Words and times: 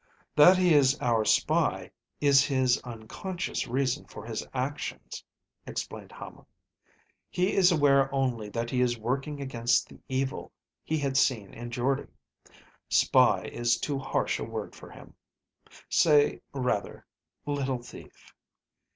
"That 0.35 0.57
he 0.57 0.73
is 0.73 0.99
our 0.99 1.23
spy 1.23 1.91
is 2.19 2.43
his 2.43 2.81
unconscious 2.83 3.67
reason 3.67 4.05
for 4.07 4.25
his 4.25 4.43
actions," 4.51 5.23
explained 5.67 6.11
Hama. 6.11 6.47
"He 7.29 7.53
is 7.53 7.71
aware 7.71 8.11
only 8.11 8.49
that 8.49 8.71
he 8.71 8.81
is 8.81 8.97
working 8.97 9.39
against 9.41 9.89
the 9.89 9.99
evil 10.09 10.51
he 10.83 10.97
has 10.97 11.19
seen 11.19 11.53
in 11.53 11.69
Jordde. 11.69 12.07
Spy 12.89 13.43
is 13.45 13.77
too 13.77 13.99
harsh 13.99 14.39
a 14.39 14.43
word 14.43 14.75
for 14.75 14.89
him. 14.89 15.13
Say, 15.87 16.41
rather, 16.51 17.05
little 17.45 17.83
thief. 17.83 18.33